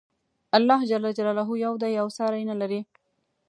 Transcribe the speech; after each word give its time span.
الله 0.57 0.79
ج 0.89 0.91
یو 1.65 1.73
دی 1.81 1.93
او 2.01 2.07
ساری 2.17 2.43
نه 2.49 2.55
لري. 2.61 2.81